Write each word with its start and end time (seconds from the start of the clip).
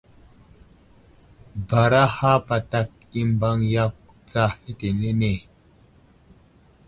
Baraha 1.67 2.33
patak 2.47 2.89
i 3.19 3.21
mbaŋ 3.31 3.57
yakw 3.73 4.01
tsa 4.27 4.43
fetenene. 4.59 5.31